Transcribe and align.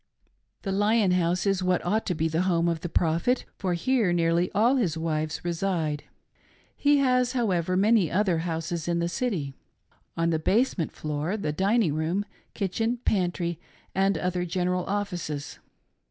The 0.63 0.71
Lion 0.71 1.11
House 1.11 1.45
is 1.45 1.61
what 1.61 1.85
ought 1.85 2.07
to 2.07 2.15
be 2.15 2.27
the 2.27 2.41
home 2.41 2.67
of 2.67 2.81
the 2.81 2.89
Prophet, 2.89 3.45
for 3.55 3.75
here 3.75 4.11
nearly 4.11 4.51
all 4.51 4.77
his 4.77 4.97
wives 4.97 5.45
reside. 5.45 6.05
He 6.75 6.97
has, 6.97 7.33
however, 7.33 7.77
many 7.77 8.09
other 8.09 8.39
houses 8.39 8.87
in 8.87 8.97
the 8.97 9.07
city. 9.07 9.53
On 10.17 10.31
the 10.31 10.39
basement 10.39 10.91
floor, 10.91 11.37
the 11.37 11.53
dining 11.53 11.93
room, 11.93 12.25
kitchen, 12.55 12.97
pantry, 13.05 13.59
and 13.93 14.17
other 14.17 14.43
general 14.43 14.85
offices. 14.85 15.59